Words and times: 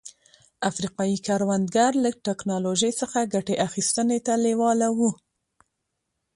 افریقايي 0.69 1.17
کروندګر 1.27 1.91
له 2.03 2.09
ټکنالوژۍ 2.25 2.91
څخه 3.01 3.29
ګټې 3.33 3.55
اخیستنې 3.67 4.19
ته 4.25 4.33
لېواله 4.45 4.87
وو. 4.97 5.11